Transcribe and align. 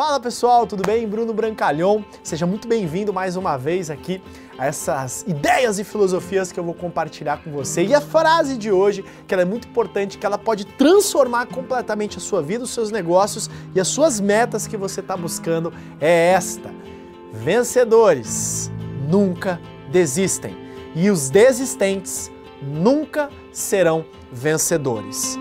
Fala 0.00 0.18
pessoal, 0.18 0.66
tudo 0.66 0.82
bem? 0.82 1.06
Bruno 1.06 1.34
Brancalhão, 1.34 2.02
seja 2.22 2.46
muito 2.46 2.66
bem-vindo 2.66 3.12
mais 3.12 3.36
uma 3.36 3.58
vez 3.58 3.90
aqui 3.90 4.22
a 4.56 4.64
essas 4.64 5.26
ideias 5.28 5.78
e 5.78 5.84
filosofias 5.84 6.50
que 6.50 6.58
eu 6.58 6.64
vou 6.64 6.72
compartilhar 6.72 7.44
com 7.44 7.50
você. 7.50 7.84
E 7.84 7.94
a 7.94 8.00
frase 8.00 8.56
de 8.56 8.72
hoje, 8.72 9.04
que 9.28 9.34
ela 9.34 9.42
é 9.42 9.44
muito 9.44 9.68
importante, 9.68 10.16
que 10.16 10.24
ela 10.24 10.38
pode 10.38 10.64
transformar 10.64 11.48
completamente 11.48 12.16
a 12.16 12.20
sua 12.20 12.40
vida, 12.40 12.64
os 12.64 12.70
seus 12.70 12.90
negócios 12.90 13.50
e 13.74 13.78
as 13.78 13.88
suas 13.88 14.20
metas 14.20 14.66
que 14.66 14.74
você 14.74 15.00
está 15.00 15.14
buscando, 15.18 15.70
é 16.00 16.32
esta: 16.32 16.70
Vencedores 17.30 18.70
nunca 19.06 19.60
desistem 19.92 20.56
e 20.94 21.10
os 21.10 21.28
desistentes 21.28 22.32
nunca 22.62 23.28
serão 23.52 24.06
vencedores. 24.32 25.38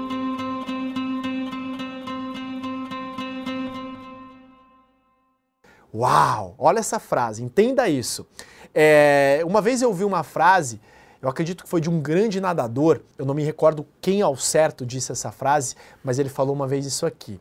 Uau! 5.93 6.55
Olha 6.57 6.79
essa 6.79 6.99
frase, 6.99 7.43
entenda 7.43 7.87
isso. 7.87 8.25
É, 8.73 9.41
uma 9.45 9.61
vez 9.61 9.81
eu 9.81 9.89
ouvi 9.89 10.03
uma 10.03 10.23
frase, 10.23 10.79
eu 11.21 11.27
acredito 11.27 11.63
que 11.63 11.69
foi 11.69 11.81
de 11.81 11.89
um 11.89 11.99
grande 11.99 12.39
nadador, 12.39 13.01
eu 13.17 13.25
não 13.25 13.33
me 13.33 13.43
recordo 13.43 13.85
quem 13.99 14.21
ao 14.21 14.35
certo 14.35 14.85
disse 14.85 15.11
essa 15.11 15.31
frase, 15.31 15.75
mas 16.03 16.19
ele 16.19 16.29
falou 16.29 16.53
uma 16.53 16.67
vez 16.67 16.85
isso 16.85 17.05
aqui. 17.05 17.39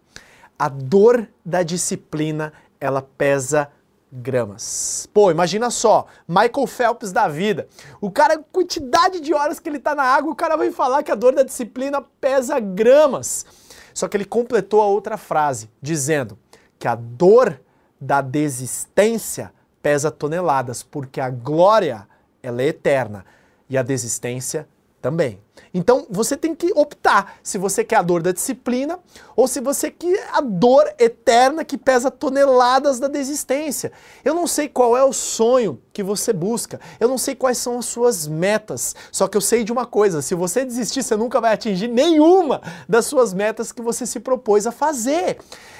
A 0.58 0.68
dor 0.68 1.28
da 1.44 1.62
disciplina, 1.62 2.52
ela 2.80 3.02
pesa 3.02 3.70
gramas. 4.10 5.08
Pô, 5.12 5.30
imagina 5.30 5.70
só, 5.70 6.06
Michael 6.26 6.66
Phelps 6.66 7.12
da 7.12 7.28
vida. 7.28 7.68
O 8.00 8.10
cara, 8.10 8.42
quantidade 8.50 9.20
de 9.20 9.34
horas 9.34 9.60
que 9.60 9.68
ele 9.68 9.78
tá 9.78 9.94
na 9.94 10.02
água, 10.02 10.32
o 10.32 10.36
cara 10.36 10.56
vai 10.56 10.70
falar 10.72 11.02
que 11.02 11.12
a 11.12 11.14
dor 11.14 11.34
da 11.34 11.42
disciplina 11.42 12.02
pesa 12.20 12.58
gramas. 12.58 13.46
Só 13.92 14.08
que 14.08 14.16
ele 14.16 14.24
completou 14.24 14.80
a 14.80 14.86
outra 14.86 15.16
frase, 15.16 15.70
dizendo 15.80 16.38
que 16.78 16.88
a 16.88 16.94
dor 16.94 17.60
da 18.00 18.20
desistência 18.20 19.52
pesa 19.82 20.10
toneladas, 20.10 20.82
porque 20.82 21.20
a 21.20 21.30
glória 21.30 22.06
ela 22.42 22.62
é 22.62 22.66
eterna 22.66 23.24
e 23.68 23.76
a 23.76 23.82
desistência 23.82 24.68
também. 25.00 25.40
Então 25.72 26.06
você 26.10 26.36
tem 26.36 26.54
que 26.54 26.72
optar 26.74 27.36
se 27.42 27.58
você 27.58 27.84
quer 27.84 27.96
a 27.96 28.02
dor 28.02 28.22
da 28.22 28.32
disciplina 28.32 28.98
ou 29.36 29.46
se 29.46 29.60
você 29.60 29.90
quer 29.90 30.28
a 30.32 30.40
dor 30.40 30.92
eterna 30.98 31.64
que 31.64 31.76
pesa 31.76 32.10
toneladas 32.10 32.98
da 32.98 33.08
desistência. 33.08 33.92
Eu 34.24 34.34
não 34.34 34.46
sei 34.46 34.68
qual 34.68 34.96
é 34.96 35.04
o 35.04 35.12
sonho 35.12 35.80
que 35.92 36.02
você 36.02 36.32
busca, 36.32 36.80
eu 37.00 37.08
não 37.08 37.18
sei 37.18 37.34
quais 37.34 37.58
são 37.58 37.78
as 37.78 37.86
suas 37.86 38.26
metas, 38.26 38.94
só 39.10 39.26
que 39.26 39.36
eu 39.36 39.40
sei 39.40 39.64
de 39.64 39.72
uma 39.72 39.84
coisa: 39.84 40.22
se 40.22 40.34
você 40.34 40.64
desistir, 40.64 41.02
você 41.02 41.16
nunca 41.16 41.40
vai 41.40 41.54
atingir 41.54 41.88
nenhuma 41.88 42.62
das 42.88 43.06
suas 43.06 43.34
metas 43.34 43.72
que 43.72 43.82
você 43.82 44.06
se 44.06 44.20
propôs 44.20 44.66
a 44.66 44.72
fazer. 44.72 45.38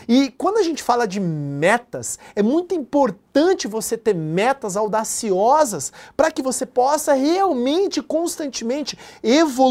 E 0.08 0.30
quando 0.38 0.56
a 0.56 0.62
gente 0.62 0.82
fala 0.82 1.06
de 1.06 1.20
metas, 1.20 2.18
é 2.34 2.42
muito 2.42 2.74
importante 2.74 3.68
você 3.68 3.96
ter 3.96 4.14
metas 4.14 4.74
audaciosas 4.74 5.92
para 6.16 6.30
que 6.30 6.40
você 6.40 6.64
possa 6.64 7.12
realmente, 7.12 8.00
constantemente 8.00 8.98
evoluir 9.22 9.67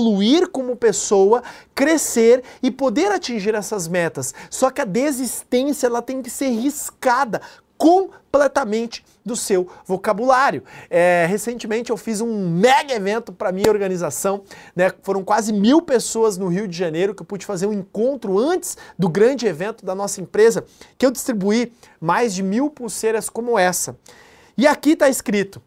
como 0.51 0.75
pessoa, 0.75 1.43
crescer 1.73 2.43
e 2.61 2.71
poder 2.71 3.11
atingir 3.11 3.55
essas 3.55 3.87
metas. 3.87 4.33
Só 4.49 4.69
que 4.69 4.81
a 4.81 4.85
desistência 4.85 5.87
ela 5.87 6.01
tem 6.01 6.21
que 6.21 6.29
ser 6.29 6.49
riscada 6.49 7.41
completamente 7.77 9.05
do 9.23 9.35
seu 9.35 9.69
vocabulário. 9.85 10.63
É, 10.89 11.25
recentemente 11.29 11.91
eu 11.91 11.97
fiz 11.97 12.21
um 12.21 12.49
mega 12.49 12.93
evento 12.93 13.31
para 13.31 13.52
minha 13.52 13.69
organização, 13.69 14.43
né? 14.75 14.91
Foram 15.03 15.23
quase 15.23 15.53
mil 15.53 15.81
pessoas 15.81 16.37
no 16.37 16.47
Rio 16.47 16.67
de 16.67 16.75
Janeiro 16.75 17.13
que 17.13 17.21
eu 17.21 17.25
pude 17.25 17.45
fazer 17.45 17.67
um 17.67 17.73
encontro 17.73 18.39
antes 18.39 18.77
do 18.97 19.07
grande 19.07 19.45
evento 19.45 19.86
da 19.86 19.93
nossa 19.93 20.19
empresa, 20.19 20.65
que 20.97 21.05
eu 21.05 21.11
distribuí 21.11 21.71
mais 22.02 22.33
de 22.33 22.41
mil 22.41 22.69
pulseiras 22.69 23.30
como 23.30 23.59
essa. 23.59 23.97
E 24.57 24.65
aqui 24.65 24.91
está 24.91 25.07
escrito: 25.07 25.61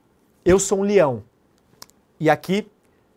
Eu 0.44 0.58
sou 0.58 0.80
um 0.80 0.82
leão. 0.82 1.22
E 2.18 2.28
aqui, 2.28 2.68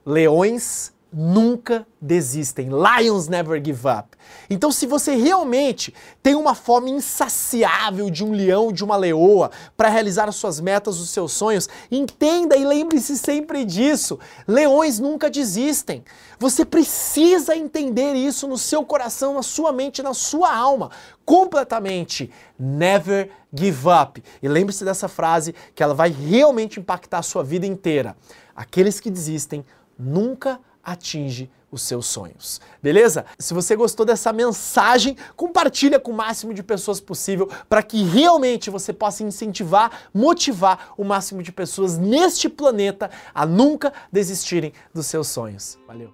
leões 0.05 0.92
nunca 1.13 1.85
desistem. 2.01 2.69
Lions 2.69 3.27
never 3.27 3.63
give 3.63 3.87
up. 3.87 4.17
Então, 4.49 4.71
se 4.71 4.87
você 4.87 5.15
realmente 5.15 5.93
tem 6.23 6.33
uma 6.33 6.55
fome 6.55 6.89
insaciável 6.89 8.09
de 8.09 8.25
um 8.25 8.31
leão, 8.31 8.71
de 8.71 8.83
uma 8.83 8.95
leoa, 8.95 9.51
para 9.77 9.89
realizar 9.89 10.27
as 10.27 10.35
suas 10.35 10.59
metas, 10.59 10.99
os 10.99 11.11
seus 11.11 11.31
sonhos, 11.31 11.69
entenda 11.91 12.57
e 12.57 12.65
lembre-se 12.65 13.15
sempre 13.17 13.63
disso. 13.63 14.19
Leões 14.47 14.99
nunca 14.99 15.29
desistem. 15.29 16.03
Você 16.39 16.65
precisa 16.65 17.55
entender 17.55 18.15
isso 18.15 18.47
no 18.47 18.57
seu 18.57 18.83
coração, 18.83 19.35
na 19.35 19.43
sua 19.43 19.71
mente, 19.71 20.01
na 20.01 20.13
sua 20.13 20.53
alma, 20.53 20.89
completamente. 21.23 22.31
Never 22.57 23.29
give 23.53 23.87
up. 23.87 24.21
E 24.41 24.47
lembre-se 24.47 24.83
dessa 24.83 25.07
frase 25.07 25.53
que 25.75 25.83
ela 25.83 25.93
vai 25.93 26.09
realmente 26.09 26.79
impactar 26.79 27.19
a 27.19 27.23
sua 27.23 27.43
vida 27.43 27.67
inteira. 27.67 28.17
Aqueles 28.55 28.99
que 28.99 29.11
desistem 29.11 29.63
nunca 29.97 30.59
atinge 30.83 31.49
os 31.71 31.81
seus 31.81 32.05
sonhos. 32.05 32.61
Beleza? 32.81 33.25
Se 33.39 33.53
você 33.53 33.75
gostou 33.75 34.05
dessa 34.05 34.31
mensagem, 34.31 35.17
compartilha 35.35 35.99
com 35.99 36.11
o 36.11 36.15
máximo 36.15 36.53
de 36.53 36.61
pessoas 36.61 36.99
possível 37.01 37.49
para 37.67 37.81
que 37.81 38.03
realmente 38.03 38.69
você 38.69 38.93
possa 38.93 39.23
incentivar, 39.23 40.09
motivar 40.13 40.93
o 40.95 41.03
máximo 41.03 41.41
de 41.41 41.51
pessoas 41.51 41.97
neste 41.97 42.47
planeta 42.47 43.09
a 43.33 43.45
nunca 43.45 43.91
desistirem 44.11 44.71
dos 44.93 45.07
seus 45.07 45.27
sonhos. 45.27 45.79
Valeu. 45.87 46.13